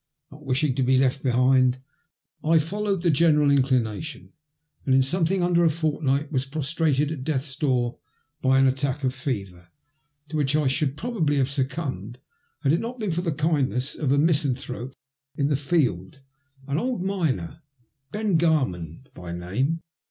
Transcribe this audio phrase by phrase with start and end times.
[0.31, 1.77] Not wishing to be left behind
[2.43, 4.33] I followed the general inclination,
[4.83, 7.99] and in something under a fortnight was prostrated at death's door
[8.41, 9.67] by an attack of fever,
[10.29, 12.17] to which I should probably have succumbed
[12.61, 14.95] had it not been for the kindness of a misanthrope
[15.37, 16.21] of the field,
[16.65, 17.61] an old miner,
[18.11, 19.81] Ben Oarman by name.